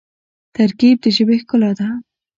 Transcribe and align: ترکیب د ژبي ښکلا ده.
ترکیب 0.55 0.97
د 1.03 1.05
ژبي 1.15 1.37
ښکلا 1.41 1.71
ده. 1.79 1.87